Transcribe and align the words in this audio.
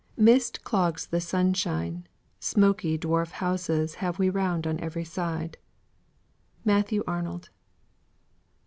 "Mist 0.17 0.63
clogs 0.63 1.05
the 1.05 1.21
sunshine, 1.21 2.07
Smoky 2.39 2.97
dwarf 2.97 3.33
houses 3.33 3.93
Have 4.01 4.17
we 4.17 4.31
round 4.31 4.65
on 4.65 4.79
every 4.79 5.05
side." 5.05 5.59
MATTHEW 6.65 7.03
ARNOLD. 7.05 7.49